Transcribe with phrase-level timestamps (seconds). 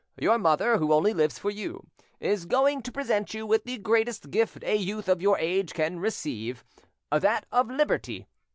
[0.19, 1.85] Your mother, who only lives for you,
[2.19, 5.99] is going to present you with the greatest gift a youth of your age can
[5.99, 8.25] receive—that of liberty.